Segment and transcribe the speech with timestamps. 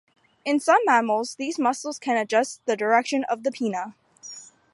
[0.43, 3.93] In some mammals these muscles can adjust the direction of the pinna.